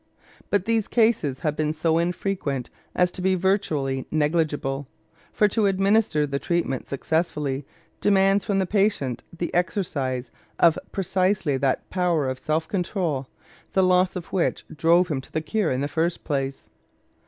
[0.49, 4.87] But these cases have been so infrequent as to be virtually negligible,
[5.31, 7.67] for to administer the treatment successfully
[7.99, 13.27] demands from the patient the exercise of precisely that power of self control
[13.73, 16.67] the loss of which drove him to the cure in the first place.